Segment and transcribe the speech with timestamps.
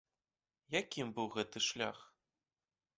[0.79, 1.97] Якім быў гэты шлях?